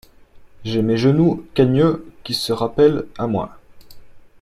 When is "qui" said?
2.23-2.33